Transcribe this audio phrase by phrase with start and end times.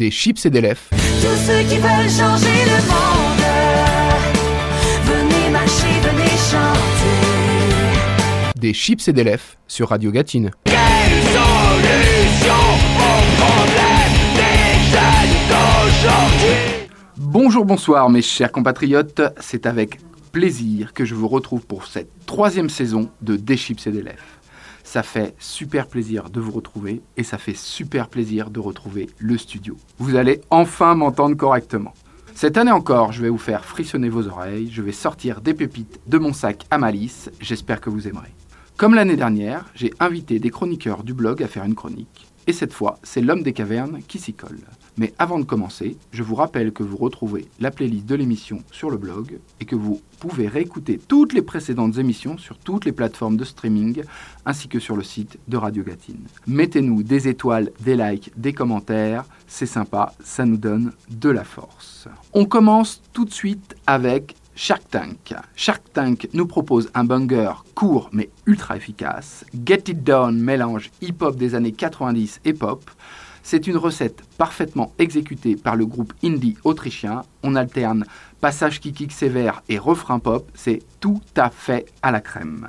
[0.00, 0.80] Des chips et des lèvres.
[0.90, 0.96] Tous
[1.46, 3.44] ceux qui veulent changer le monde,
[5.04, 7.18] venez marcher, venez chanter.
[8.58, 10.52] Des chips et des lèvres sur Radio Gatine.
[17.18, 20.00] Bonjour, bonsoir mes chers compatriotes, c'est avec
[20.32, 24.39] plaisir que je vous retrouve pour cette troisième saison de Des chips et des lèvres.
[24.92, 29.38] Ça fait super plaisir de vous retrouver et ça fait super plaisir de retrouver le
[29.38, 29.76] studio.
[29.98, 31.94] Vous allez enfin m'entendre correctement.
[32.34, 36.00] Cette année encore, je vais vous faire frissonner vos oreilles, je vais sortir des pépites
[36.08, 38.34] de mon sac à malice, j'espère que vous aimerez.
[38.76, 42.26] Comme l'année dernière, j'ai invité des chroniqueurs du blog à faire une chronique.
[42.48, 44.58] Et cette fois, c'est l'homme des cavernes qui s'y colle.
[44.96, 48.90] Mais avant de commencer, je vous rappelle que vous retrouvez la playlist de l'émission sur
[48.90, 53.36] le blog et que vous pouvez réécouter toutes les précédentes émissions sur toutes les plateformes
[53.36, 54.02] de streaming
[54.44, 56.26] ainsi que sur le site de Radio Gatine.
[56.46, 62.08] Mettez-nous des étoiles, des likes, des commentaires, c'est sympa, ça nous donne de la force.
[62.32, 65.34] On commence tout de suite avec Shark Tank.
[65.56, 69.44] Shark Tank nous propose un banger court mais ultra efficace.
[69.64, 72.90] Get It Done mélange hip-hop des années 90 et pop.
[73.52, 77.24] C'est une recette parfaitement exécutée par le groupe indie autrichien.
[77.42, 78.04] On alterne
[78.40, 80.48] passage qui kick sévère et refrain pop.
[80.54, 82.68] C'est tout à fait à la crème.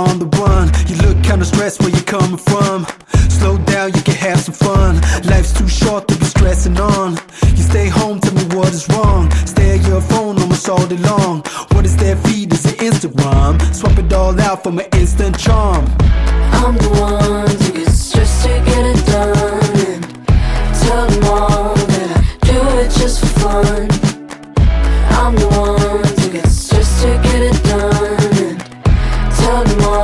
[0.00, 0.70] On the run.
[0.86, 2.86] You look kinda stressed where you're coming from.
[3.28, 4.94] Slow down, you can have some fun.
[5.24, 6.97] Life's too short to be stressing on.
[10.88, 11.42] Day long.
[11.72, 12.52] What is their feed?
[12.52, 13.60] Is it Instagram?
[13.74, 15.84] Swap it all out for my instant charm.
[16.62, 19.36] I'm the one to get stressed to get it done.
[19.86, 20.04] And
[20.80, 23.88] tell them all that I do it just for fun.
[25.20, 28.16] I'm the one to get stressed to get it done.
[28.46, 28.58] And
[29.36, 29.97] tell them all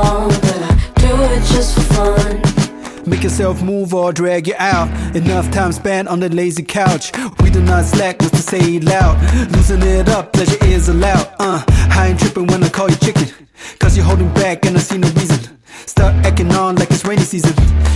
[3.25, 4.87] yourself move or drag you out.
[5.15, 7.11] Enough time spent on the lazy couch.
[7.41, 9.15] We do not slack, just to say it loud.
[9.51, 11.27] Losing it up, pleasure is allowed.
[11.39, 13.27] Uh, I ain't tripping when I call you chicken.
[13.79, 15.57] Cause you're holding back and I see no reason.
[15.87, 17.55] Start acting on like it's rainy season.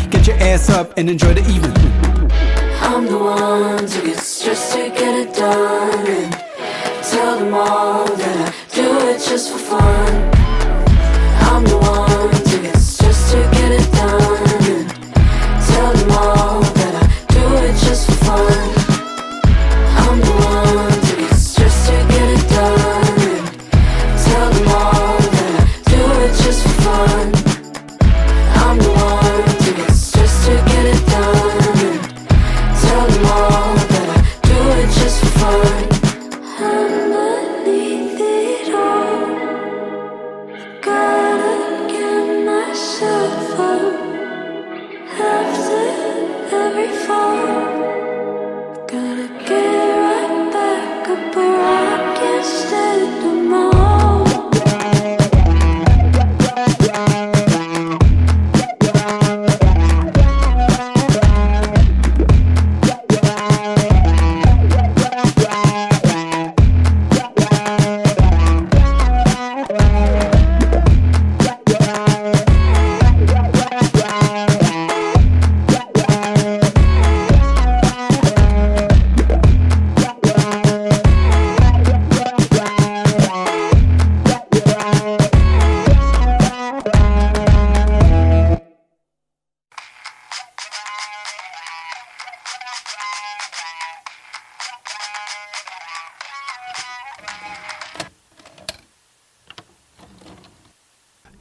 [0.10, 1.78] Get your ass up and enjoy the evening.
[2.82, 6.08] I'm the one to get stressed to get it done.
[6.08, 6.34] And
[7.04, 10.39] tell them all that I do it just for fun.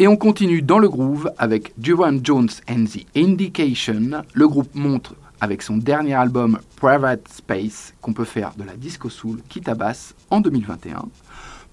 [0.00, 4.22] Et on continue dans le groove avec Duran Jones and the Indication.
[4.32, 9.10] Le groupe montre avec son dernier album Private Space qu'on peut faire de la disco
[9.10, 11.02] soul qui tabasse en 2021.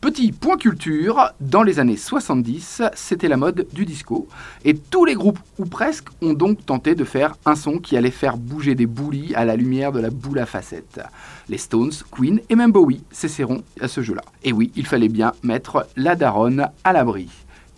[0.01, 4.27] Petit point culture, dans les années 70, c'était la mode du disco.
[4.63, 8.10] Et tous les groupes, ou presque, ont donc tenté de faire un son qui allait
[8.10, 11.00] faire bouger des boulis à la lumière de la boule à facettes.
[11.48, 14.24] Les Stones, Queen et même Bowie s'essaieront à ce jeu-là.
[14.44, 17.30] Et oui, il fallait bien mettre la daronne à l'abri.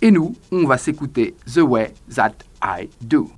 [0.01, 3.31] Et nous, on va s'écouter The Way That I Do.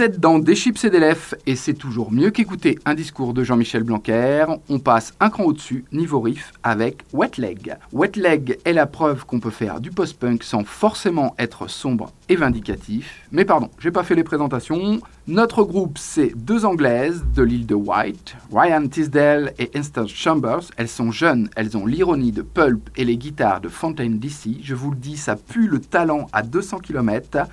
[0.00, 3.34] Vous êtes dans Des chips et des lèvres et c'est toujours mieux qu'écouter un discours
[3.34, 4.46] de Jean-Michel Blanquer.
[4.70, 7.76] On passe un cran au-dessus, niveau riff, avec Wet Leg.
[7.92, 12.36] Wet Leg est la preuve qu'on peut faire du post-punk sans forcément être sombre et
[12.36, 13.28] vindicatif.
[13.30, 15.02] Mais pardon, j'ai pas fait les présentations.
[15.26, 20.62] Notre groupe, c'est deux anglaises de l'île de White, Ryan Tisdale et Esther Chambers.
[20.78, 24.62] Elles sont jeunes, elles ont l'ironie de Pulp et les guitares de Fontaine DC.
[24.62, 27.46] Je vous le dis, ça pue le talent à 200 km.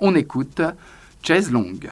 [0.00, 0.62] On écoute
[1.24, 1.91] Chaise longue.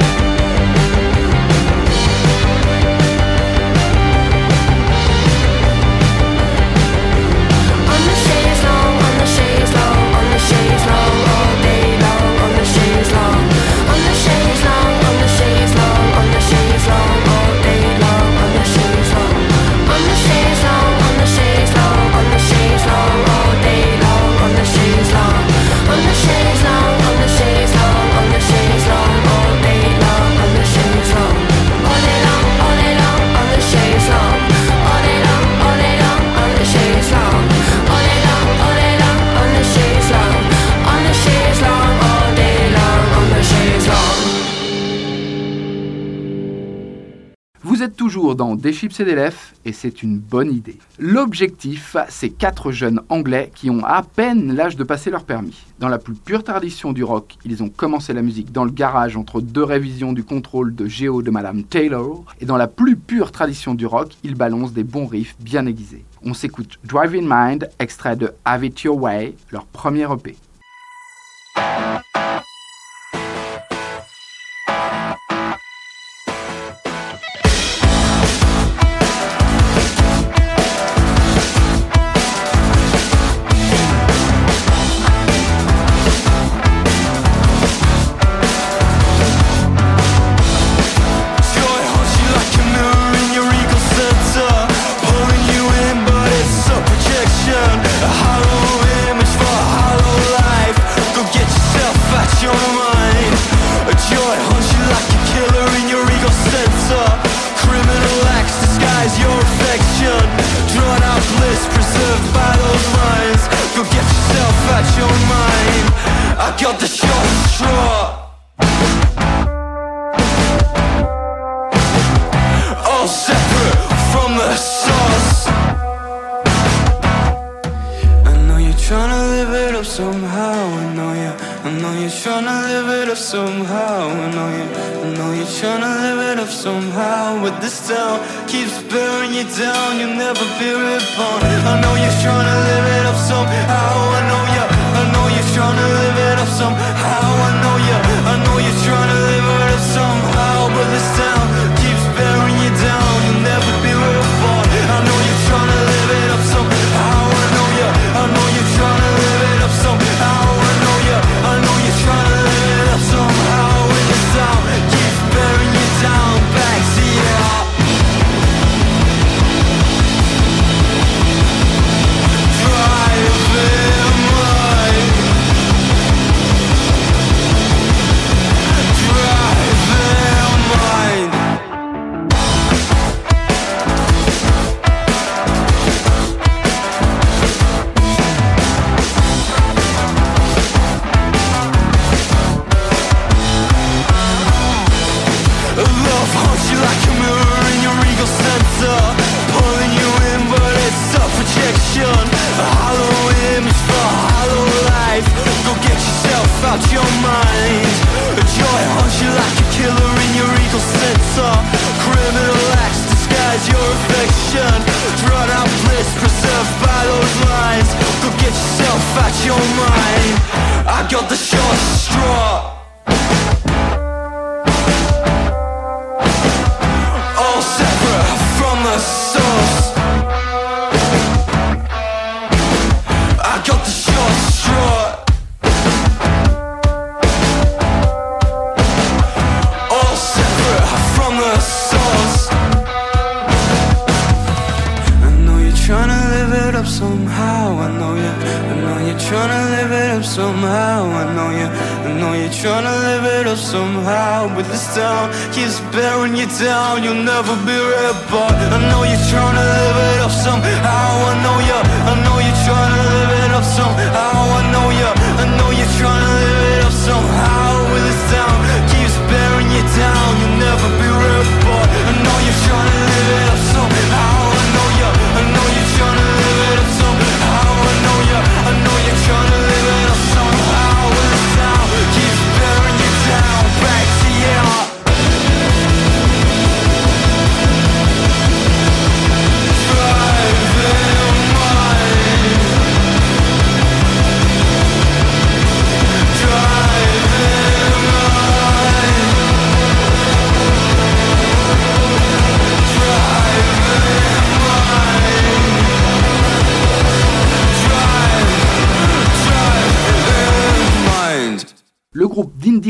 [47.81, 50.77] Vous êtes toujours dans Des chips et des lèvres et c'est une bonne idée.
[50.99, 55.65] L'objectif, c'est quatre jeunes anglais qui ont à peine l'âge de passer leur permis.
[55.79, 59.17] Dans la plus pure tradition du rock, ils ont commencé la musique dans le garage
[59.17, 62.23] entre deux révisions du contrôle de Géo de Madame Taylor.
[62.39, 66.05] Et dans la plus pure tradition du rock, ils balancent des bons riffs bien aiguisés.
[66.23, 70.35] On s'écoute Driving Mind, extrait de Have It Your Way, leur premier EP.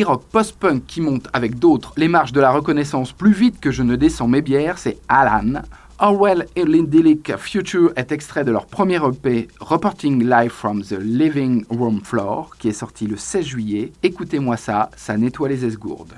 [0.03, 3.83] rock post-punk qui monte avec d'autres les marches de la reconnaissance plus vite que je
[3.83, 5.61] ne descends mes bières, c'est Alan.
[5.99, 11.63] Orwell et l'idyllic Future est extrait de leur premier EP Reporting Live from the Living
[11.69, 13.91] Room Floor qui est sorti le 16 juillet.
[14.01, 16.15] Écoutez-moi ça, ça nettoie les esgourdes.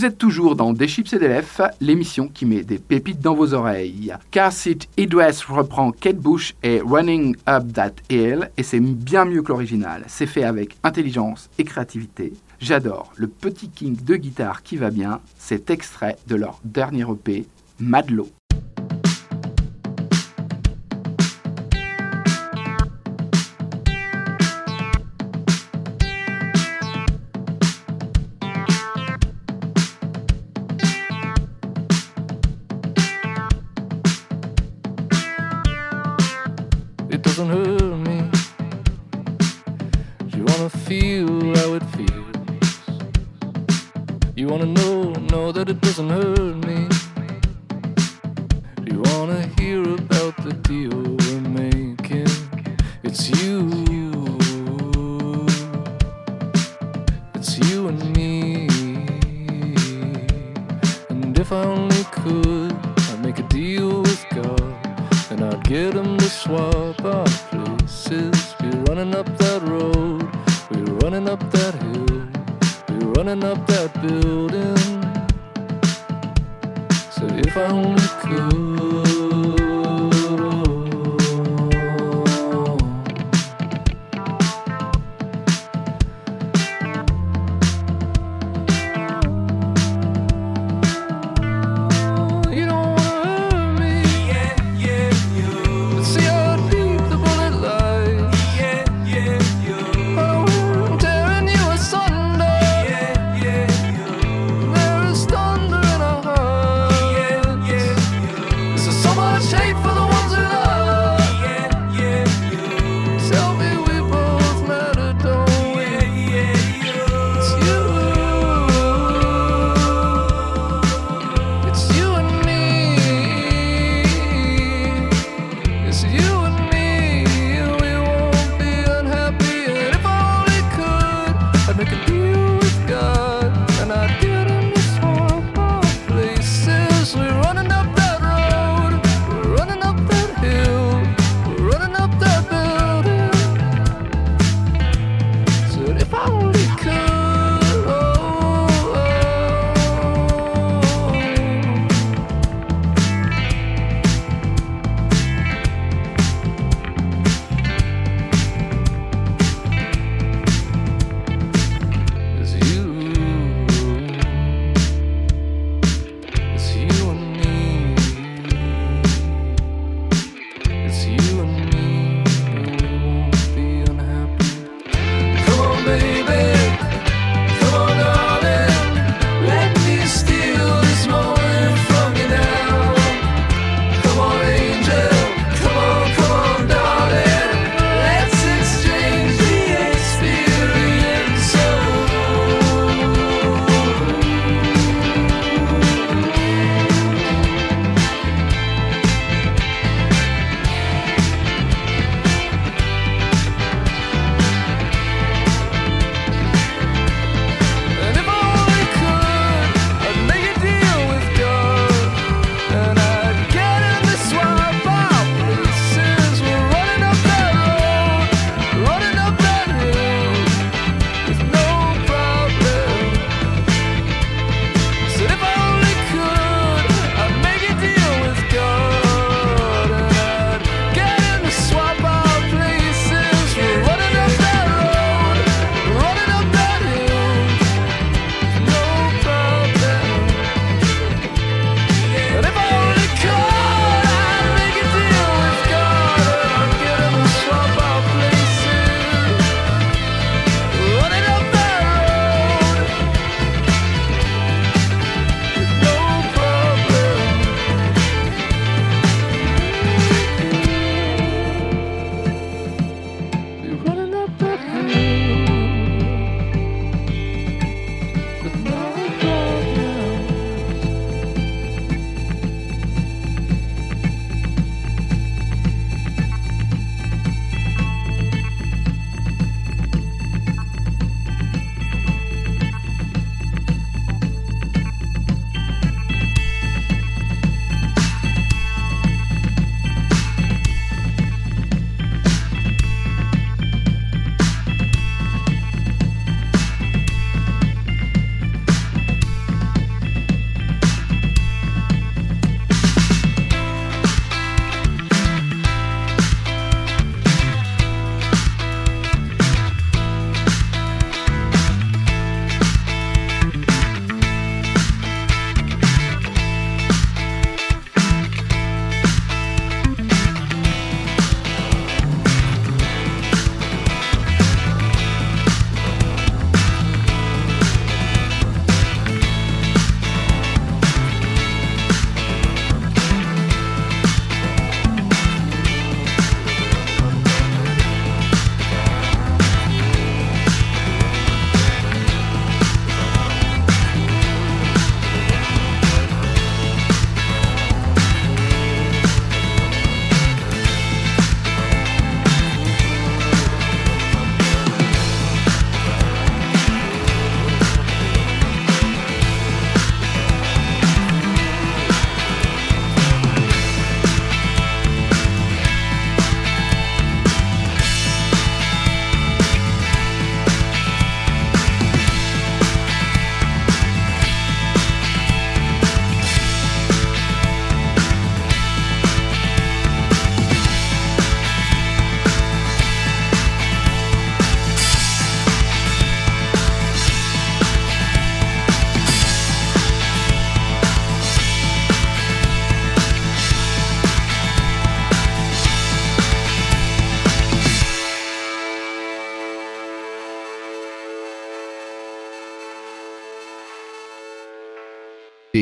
[0.00, 3.34] Vous êtes toujours dans Des chips et des lèvres, l'émission qui met des pépites dans
[3.34, 4.14] vos oreilles.
[4.30, 9.48] Carsit Idress reprend Kate Bush et Running Up That Hill, et c'est bien mieux que
[9.48, 10.04] l'original.
[10.06, 12.32] C'est fait avec intelligence et créativité.
[12.60, 17.44] J'adore le petit kink de guitare qui va bien, cet extrait de leur dernier EP,
[17.78, 18.30] Madlow.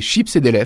[0.01, 0.65] chips et des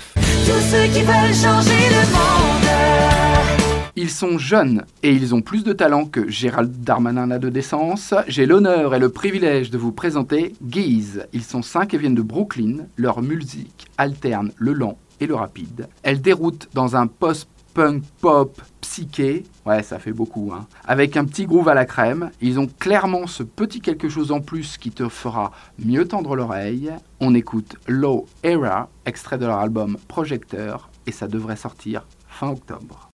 [3.94, 8.14] Ils sont jeunes et ils ont plus de talent que Gérald Darmanin n'a de décence.
[8.26, 11.26] J'ai l'honneur et le privilège de vous présenter Guise.
[11.32, 12.86] Ils sont cinq et viennent de Brooklyn.
[12.96, 15.88] Leur musique alterne le lent et le rapide.
[16.02, 20.66] Elle déroute dans un post punk pop psyché, ouais ça fait beaucoup, hein.
[20.85, 24.40] avec un petit groove à la crème, ils ont clairement ce petit quelque chose en
[24.40, 26.90] plus qui te fera mieux tendre l'oreille.
[27.20, 33.12] On écoute Low Era, extrait de leur album Projecteur, et ça devrait sortir fin octobre.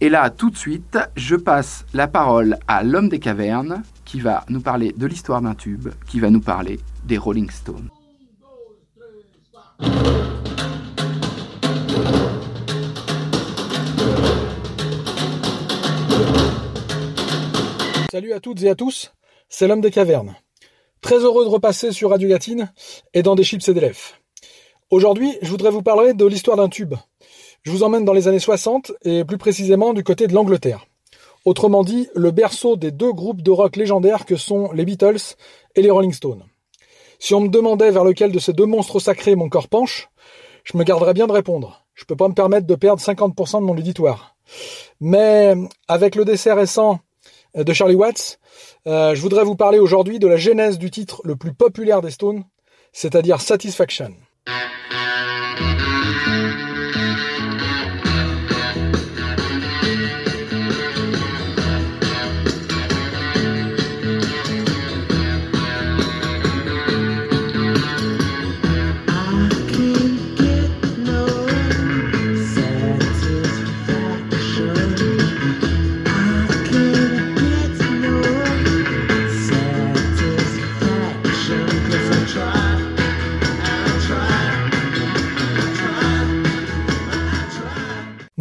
[0.00, 4.44] Et là, tout de suite, je passe la parole à l'homme des cavernes qui va
[4.48, 7.88] nous parler de l'histoire d'un tube, qui va nous parler des Rolling Stones.
[18.10, 19.12] Salut à toutes et à tous,
[19.48, 20.34] c'est l'homme des cavernes.
[21.00, 22.72] Très heureux de repasser sur Radio Gatine
[23.14, 24.00] et dans des chips et des lèvres.
[24.90, 26.94] Aujourd'hui, je voudrais vous parler de l'histoire d'un tube,
[27.66, 30.86] je vous emmène dans les années 60 et plus précisément du côté de l'Angleterre.
[31.44, 35.34] Autrement dit, le berceau des deux groupes de rock légendaires que sont les Beatles
[35.74, 36.44] et les Rolling Stones.
[37.18, 40.10] Si on me demandait vers lequel de ces deux monstres sacrés mon corps penche,
[40.62, 41.84] je me garderais bien de répondre.
[41.94, 44.36] Je peux pas me permettre de perdre 50% de mon auditoire.
[45.00, 45.56] Mais
[45.88, 47.00] avec le décès récent
[47.56, 48.38] de Charlie Watts,
[48.86, 52.12] euh, je voudrais vous parler aujourd'hui de la genèse du titre le plus populaire des
[52.12, 52.44] Stones,
[52.92, 54.12] c'est-à-dire Satisfaction.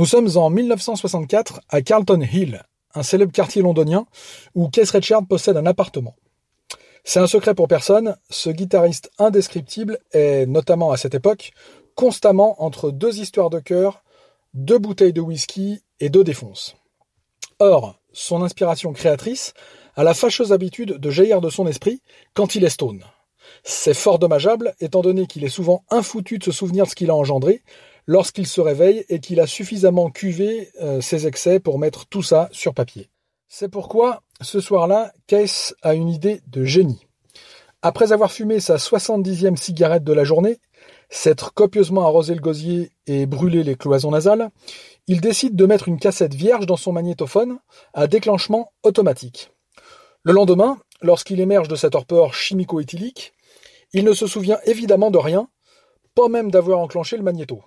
[0.05, 2.61] Nous sommes en 1964 à Carlton Hill,
[2.93, 4.05] un célèbre quartier londonien
[4.53, 6.15] où Keith Richards possède un appartement.
[7.03, 11.53] C'est un secret pour personne, ce guitariste indescriptible est, notamment à cette époque,
[11.95, 14.03] constamment entre deux histoires de cœur,
[14.53, 16.75] deux bouteilles de whisky et deux défonces.
[17.57, 19.55] Or, son inspiration créatrice
[19.95, 22.03] a la fâcheuse habitude de jaillir de son esprit
[22.35, 23.03] quand il est stone.
[23.63, 27.09] C'est fort dommageable, étant donné qu'il est souvent infoutu de se souvenir de ce qu'il
[27.09, 27.63] a engendré,
[28.07, 32.49] lorsqu'il se réveille et qu'il a suffisamment cuvé euh, ses excès pour mettre tout ça
[32.51, 33.09] sur papier.
[33.47, 37.07] C'est pourquoi, ce soir-là, Case a une idée de génie.
[37.81, 40.57] Après avoir fumé sa 70e cigarette de la journée,
[41.09, 44.49] s'être copieusement arrosé le gosier et brûlé les cloisons nasales,
[45.07, 47.59] il décide de mettre une cassette vierge dans son magnétophone
[47.93, 49.51] à déclenchement automatique.
[50.23, 53.33] Le lendemain, lorsqu'il émerge de sa torpeur chimico-éthylique,
[53.93, 55.47] il ne se souvient évidemment de rien,
[56.15, 57.61] pas même d'avoir enclenché le magnéto.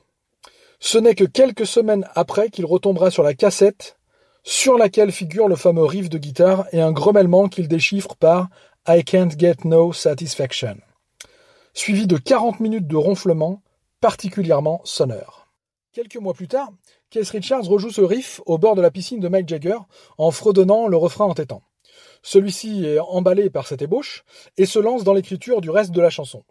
[0.81, 3.99] Ce n'est que quelques semaines après qu'il retombera sur la cassette
[4.45, 8.49] sur laquelle figure le fameux riff de guitare et un grommellement qu'il déchiffre par
[8.87, 10.77] I can't get no satisfaction,
[11.75, 13.61] suivi de 40 minutes de ronflements
[14.01, 15.49] particulièrement sonores.
[15.93, 16.71] Quelques mois plus tard,
[17.11, 19.79] Keith Richards rejoue ce riff au bord de la piscine de Mike Jagger
[20.17, 21.63] en fredonnant le refrain entêtant.
[22.23, 24.25] Celui-ci est emballé par cette ébauche
[24.57, 26.45] et se lance dans l'écriture du reste de la chanson.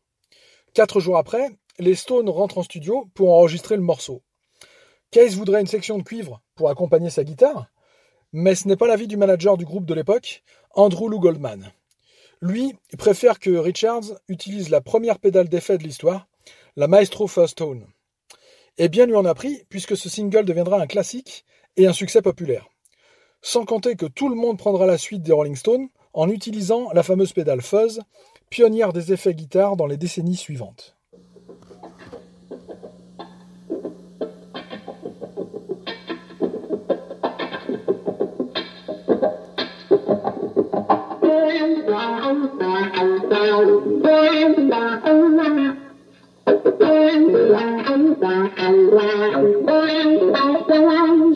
[0.74, 1.50] Quatre jours après,
[1.80, 4.22] les Stones rentrent en studio pour enregistrer le morceau.
[5.12, 7.68] Case voudrait une section de cuivre pour accompagner sa guitare,
[8.34, 10.44] mais ce n'est pas l'avis du manager du groupe de l'époque,
[10.76, 11.72] Andrew Lou Goldman.
[12.42, 16.28] Lui préfère que Richards utilise la première pédale d'effet de l'histoire,
[16.76, 17.88] la Maestro First Tone.
[18.78, 21.46] Et bien lui en a pris, puisque ce single deviendra un classique
[21.78, 22.68] et un succès populaire.
[23.42, 27.04] Sans compter que tout le monde prendra la suite des Rolling Stones en utilisant la
[27.04, 28.02] fameuse pédale fuzz,
[28.50, 30.97] pionnière des effets guitare dans les décennies suivantes.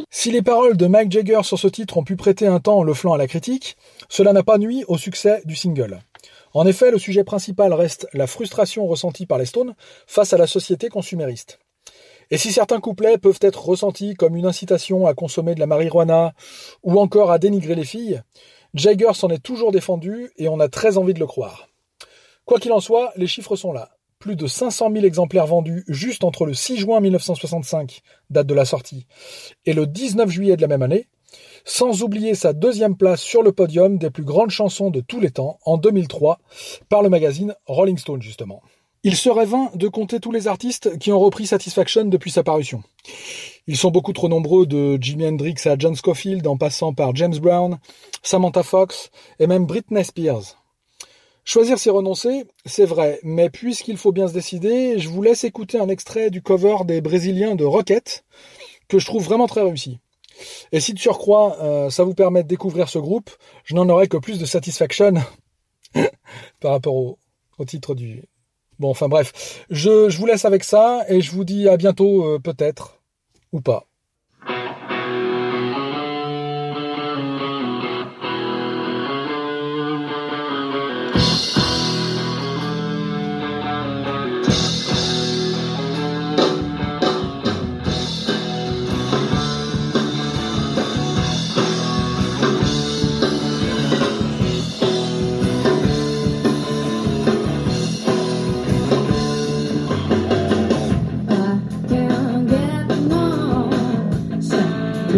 [0.10, 2.94] Si les paroles de Mike Jagger sur ce titre ont pu prêter un temps le
[2.94, 3.76] flanc à la critique,
[4.08, 6.00] cela n'a pas nui au succès du single.
[6.54, 9.74] En effet, le sujet principal reste la frustration ressentie par les Stones
[10.08, 11.60] face à la société consumériste.
[12.30, 16.34] Et si certains couplets peuvent être ressentis comme une incitation à consommer de la marijuana
[16.84, 18.22] ou encore à dénigrer les filles,
[18.74, 21.71] Jagger s'en est toujours défendu et on a très envie de le croire.
[22.52, 23.92] Quoi qu'il en soit, les chiffres sont là.
[24.20, 28.66] Plus de 500 000 exemplaires vendus juste entre le 6 juin 1965, date de la
[28.66, 29.06] sortie,
[29.66, 31.08] et le 19 juillet de la même année,
[31.64, 35.32] sans oublier sa deuxième place sur le podium des plus grandes chansons de tous les
[35.32, 36.40] temps en 2003
[36.90, 38.62] par le magazine Rolling Stone justement.
[39.04, 42.84] Il serait vain de compter tous les artistes qui ont repris Satisfaction depuis sa parution.
[43.66, 47.40] Ils sont beaucoup trop nombreux de Jimi Hendrix à John Scofield en passant par James
[47.40, 47.80] Brown,
[48.24, 50.61] Samantha Fox et même Britney Spears.
[51.44, 55.80] Choisir c'est renoncer, c'est vrai, mais puisqu'il faut bien se décider, je vous laisse écouter
[55.80, 58.24] un extrait du cover des Brésiliens de Rocket,
[58.88, 60.00] que je trouve vraiment très réussi.
[60.72, 63.32] Et si de surcroît, euh, ça vous permet de découvrir ce groupe,
[63.64, 65.14] je n'en aurai que plus de satisfaction
[66.60, 67.18] par rapport au,
[67.68, 68.24] titre du...
[68.80, 72.26] Bon, enfin bref, je, je, vous laisse avec ça et je vous dis à bientôt,
[72.26, 73.02] euh, peut-être,
[73.52, 73.91] ou pas.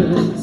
[0.04, 0.43] good.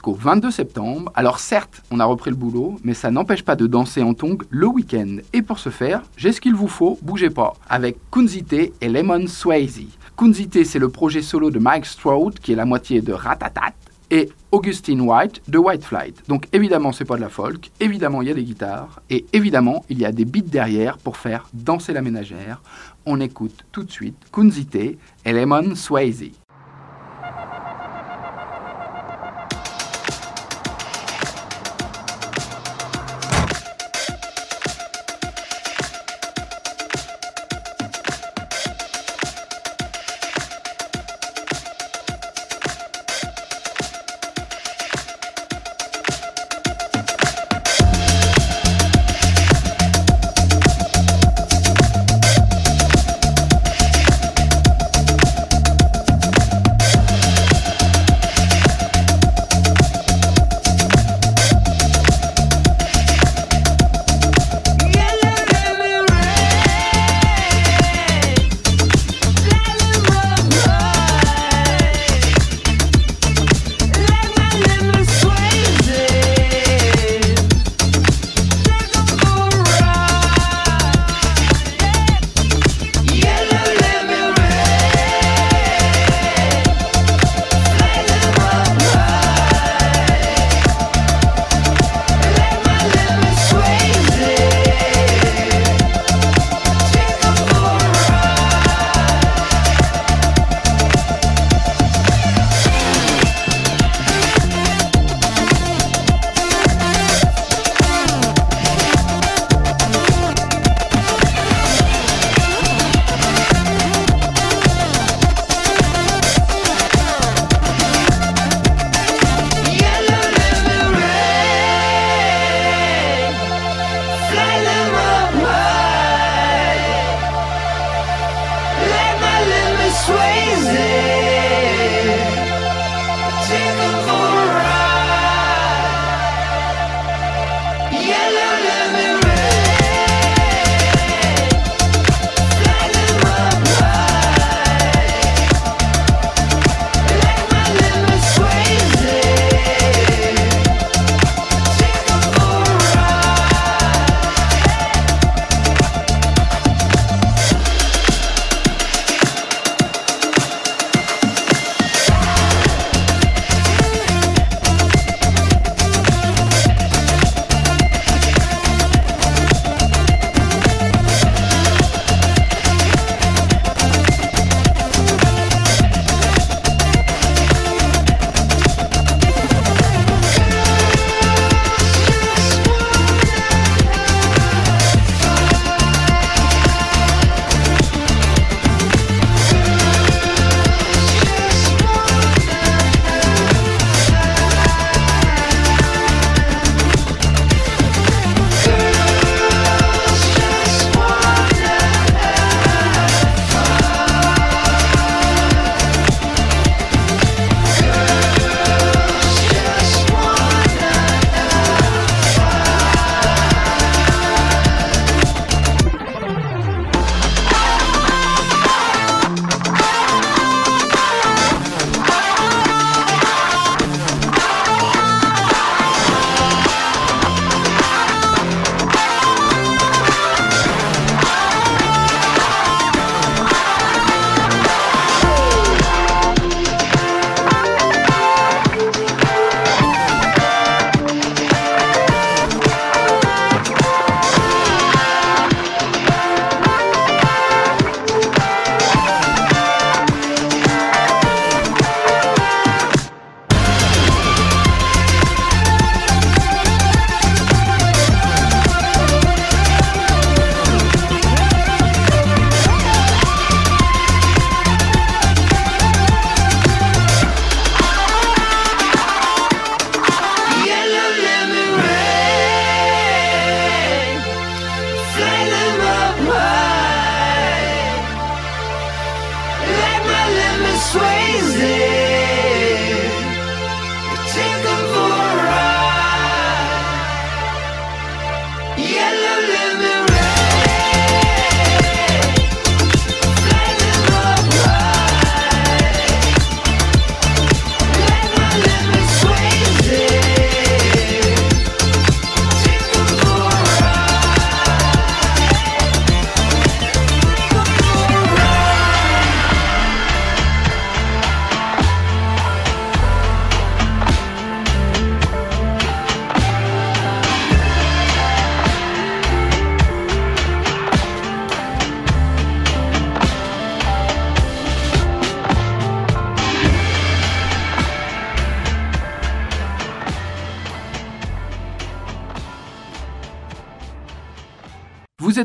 [0.00, 1.12] Jusqu'au 22 septembre.
[1.14, 4.38] Alors certes, on a repris le boulot, mais ça n'empêche pas de danser en tongs
[4.48, 5.18] le week-end.
[5.34, 9.26] Et pour ce faire, j'ai ce qu'il vous faut, bougez pas, avec Kunzite et Lemon
[9.26, 9.82] Swayze.
[10.16, 13.74] Kunzite, c'est le projet solo de Mike Stroud, qui est la moitié de Ratatat,
[14.10, 16.22] et Augustine White de White Flight.
[16.28, 19.84] Donc évidemment, c'est pas de la folk, évidemment, il y a des guitares, et évidemment,
[19.90, 22.62] il y a des beats derrière pour faire danser la ménagère.
[23.04, 26.30] On écoute tout de suite Kunzite et Lemon Swayze.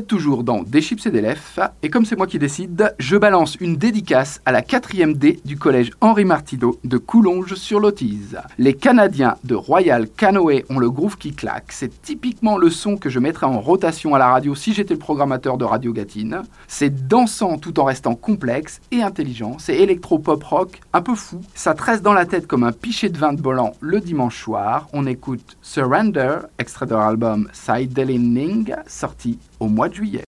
[0.00, 3.56] Toujours dans Des chips et des lèvres, et comme c'est moi qui décide, je balance
[3.56, 8.38] une dédicace à la 4e D du collège Henri Martineau de Coulonges-sur-Lotise.
[8.58, 11.70] Les Canadiens de Royal Canoë ont le groove qui claque.
[11.70, 15.00] C'est typiquement le son que je mettrais en rotation à la radio si j'étais le
[15.00, 16.42] programmateur de Radio Gatine.
[16.68, 19.56] C'est dansant tout en restant complexe et intelligent.
[19.58, 21.40] C'est électro-pop rock un peu fou.
[21.54, 24.88] Ça tresse dans la tête comme un pichet de vin de Bolan le dimanche soir.
[24.92, 30.24] On écoute Surrender, extrait de leur album Sideling, sorti au mois de juillet.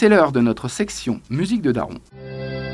[0.00, 1.98] c'est l'heure de notre section musique de Daron.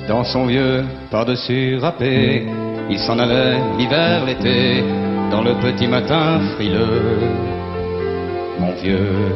[0.07, 2.47] Dans son vieux par-dessus râpé,
[2.89, 4.81] il s'en allait l'hiver, l'été,
[5.33, 7.19] dans le petit matin frileux,
[8.61, 9.33] mon vieux.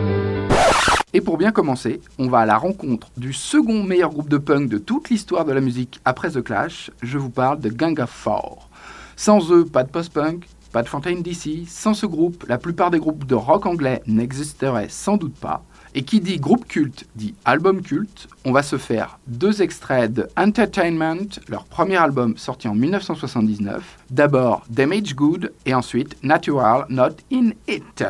[1.12, 4.68] Et pour bien commencer, on va à la rencontre du second meilleur groupe de punk
[4.68, 6.92] de toute l'histoire de la musique après The Clash.
[7.02, 8.68] Je vous parle de Gang of Four.
[9.16, 11.66] Sans eux, pas de post-punk, pas de Fontaine DC.
[11.66, 15.64] Sans ce groupe, la plupart des groupes de rock anglais n'existeraient sans doute pas.
[15.94, 18.28] Et qui dit groupe culte dit album culte.
[18.44, 23.98] On va se faire deux extraits de Entertainment, leur premier album sorti en 1979.
[24.10, 28.04] D'abord Damage Good et ensuite Natural Not In It.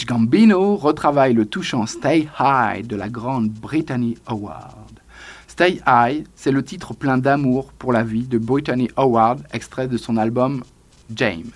[0.00, 4.98] Childish Gambino retravaille le touchant Stay High de la Grande Brittany Howard.
[5.46, 9.98] Stay High, c'est le titre plein d'amour pour la vie de Brittany Howard, extrait de
[9.98, 10.62] son album
[11.14, 11.50] James.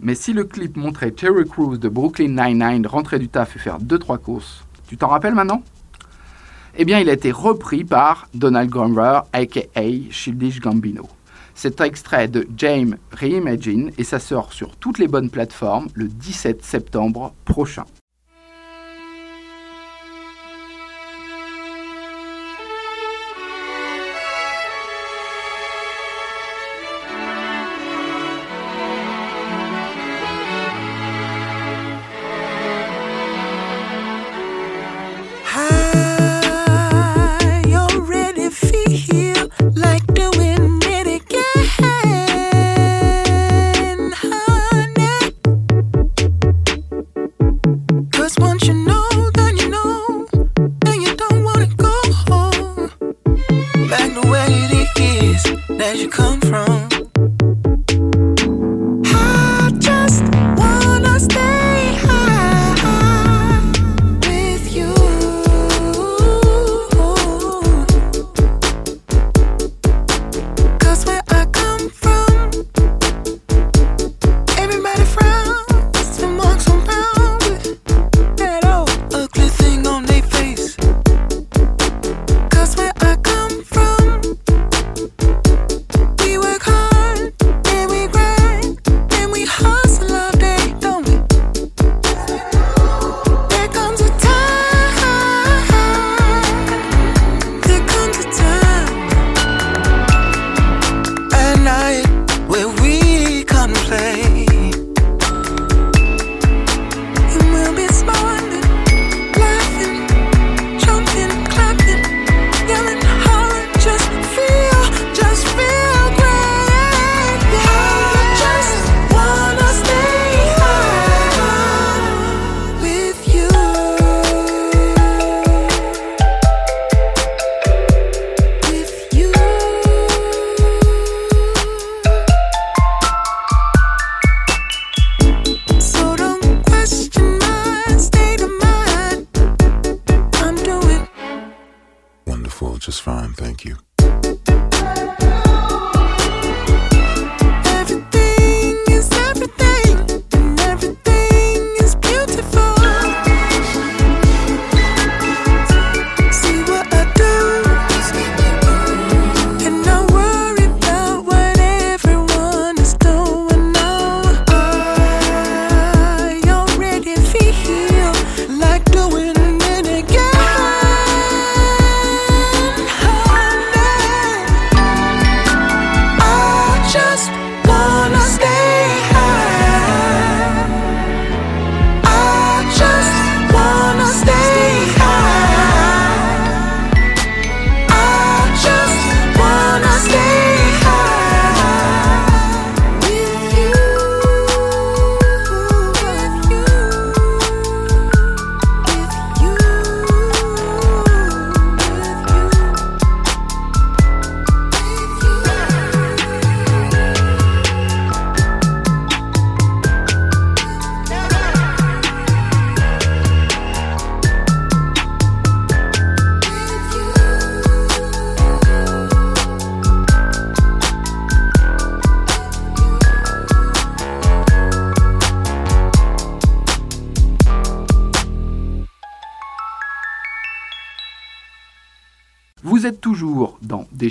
[0.00, 3.78] Mais si le clip montrait Terry Crews de Brooklyn Nine-Nine rentrer du taf et faire
[3.78, 5.62] 2-3 courses, tu t'en rappelles maintenant?
[6.76, 9.60] Eh bien, il a été repris par Donald Glover, aka
[10.10, 11.08] Childish Gambino.
[11.54, 16.64] C'est extrait de James Reimagine et ça sort sur toutes les bonnes plateformes le 17
[16.64, 17.84] septembre prochain.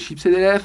[0.04, 0.58] Chips et des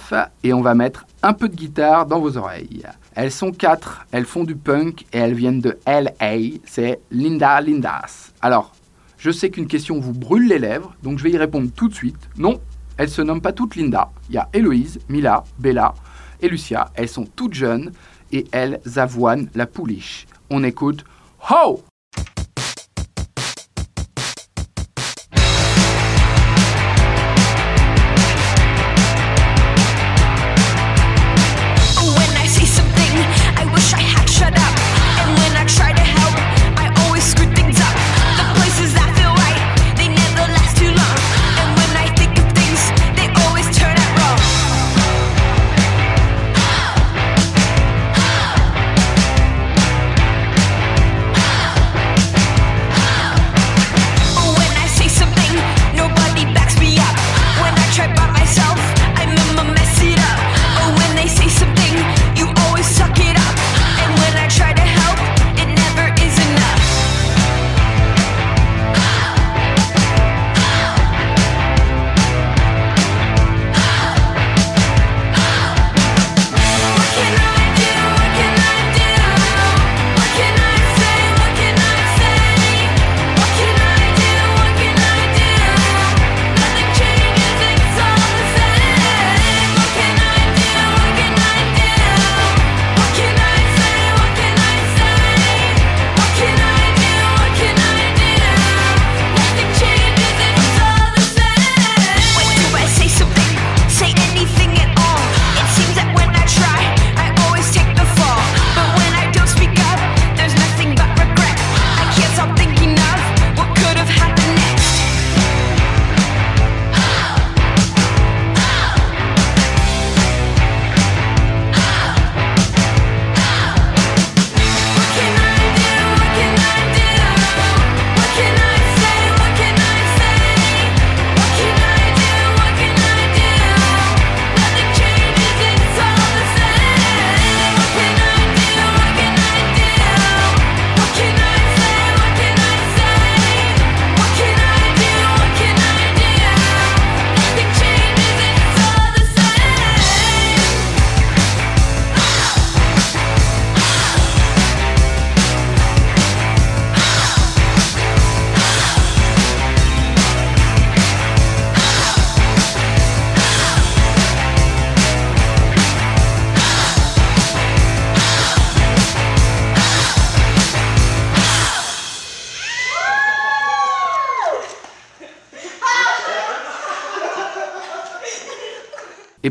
[0.43, 2.83] et on va mettre un peu de guitare dans vos oreilles.
[3.15, 8.33] Elles sont quatre, elles font du punk et elles viennent de LA, c'est Linda Lindas.
[8.41, 8.75] Alors,
[9.17, 11.95] je sais qu'une question vous brûle les lèvres, donc je vais y répondre tout de
[11.95, 12.29] suite.
[12.37, 12.61] Non,
[12.97, 14.11] elles se nomment pas toutes Linda.
[14.29, 15.95] Il y a Héloïse, Mila, Bella
[16.41, 16.91] et Lucia.
[16.95, 17.93] Elles sont toutes jeunes
[18.33, 20.27] et elles avoinent la pouliche.
[20.51, 21.05] On écoute
[21.51, 21.88] Ho!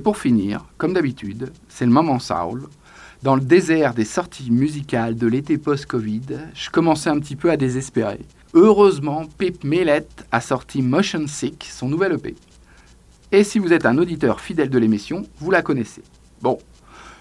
[0.07, 2.69] Pour finir, comme d'habitude, c'est le moment Soul.
[3.23, 6.21] Dans le désert des sorties musicales de l'été post-Covid,
[6.53, 8.21] je commençais un petit peu à désespérer.
[8.53, 12.35] Heureusement, Pip Millet a sorti Motion Sick, son nouvel EP.
[13.33, 16.03] Et si vous êtes un auditeur fidèle de l'émission, vous la connaissez.
[16.41, 16.57] Bon,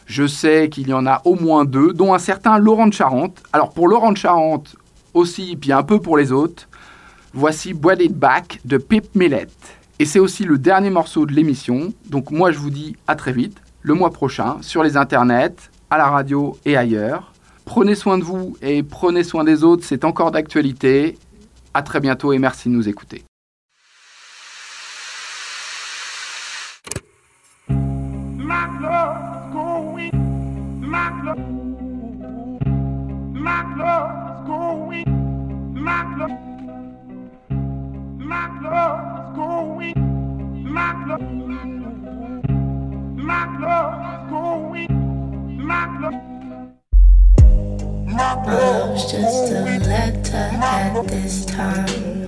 [0.06, 3.42] je sais qu'il y en a au moins deux, dont un certain Laurent de Charente.
[3.52, 4.76] Alors pour Laurent de Charente
[5.12, 6.68] aussi, puis un peu pour les autres,
[7.34, 9.48] voici Boiled It Back de Pip Millet.
[9.98, 13.32] Et c'est aussi le dernier morceau de l'émission, donc moi je vous dis à très
[13.32, 17.32] vite, le mois prochain, sur les internets, à la radio et ailleurs.
[17.64, 21.16] Prenez soin de vous et prenez soin des autres, c'est encore d'actualité.
[21.72, 23.24] À très bientôt et merci de nous écouter.
[38.26, 39.06] My love.
[39.20, 39.94] Is going.
[40.64, 41.20] My love.
[43.16, 44.26] My love is going.
[44.26, 44.26] My love.
[44.26, 45.64] My love is going.
[45.64, 46.18] My love.
[48.12, 52.26] My love's just a letter at this time.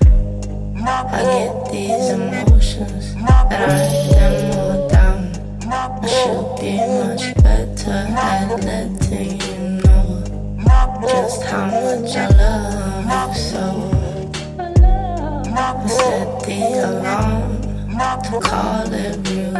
[0.86, 5.18] I get these emotions that I them all down.
[5.66, 10.08] I should be much better at letting you know
[11.08, 13.97] just how much I love you so.
[15.58, 17.58] Set the alarm
[18.22, 19.54] to call every week.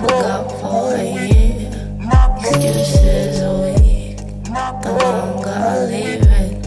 [0.00, 1.70] Forgot for a year.
[2.40, 4.18] Excuses a week.
[4.82, 6.62] The longer I leave it,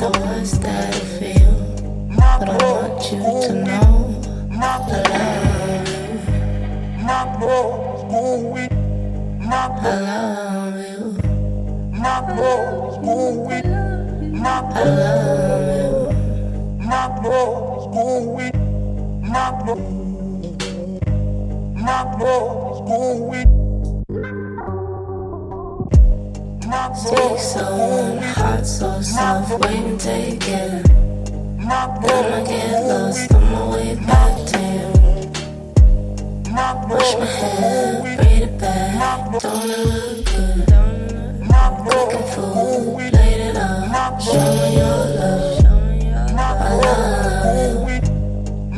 [0.00, 1.54] the worse that I feel.
[2.16, 3.92] But I want you to know
[4.56, 4.78] I
[10.00, 11.04] love you.
[11.94, 13.64] I love you.
[14.46, 15.83] I love you.
[16.84, 18.54] My love is going.
[19.22, 19.78] My love.
[21.74, 23.50] My love is going.
[27.10, 30.84] Take someone hot, so soft, waiting to get.
[31.64, 34.90] Gonna get lost on my way back to you.
[36.88, 39.40] Wash my hair, braid it back.
[39.40, 40.58] Don't it look good?
[41.84, 44.20] Looking fool, played it up.
[44.20, 45.03] Show me your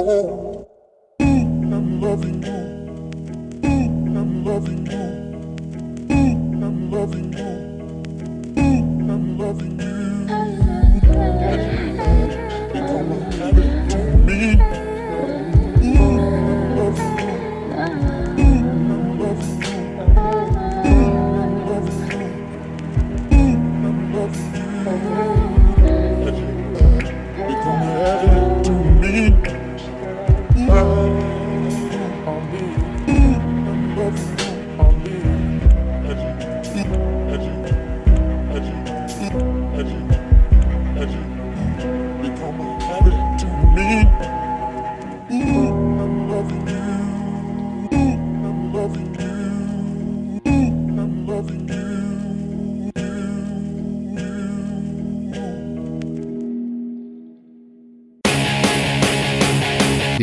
[0.00, 0.37] Oh.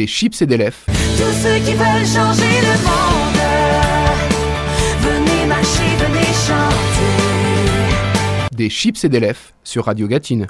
[0.06, 0.78] Des chips et des lèvres.
[0.86, 3.42] Tous ceux qui veulent changer le monde,
[5.02, 7.12] venez marcher, venez chanter.
[8.56, 10.46] Des chips et des lèvres sur Radio Gatine.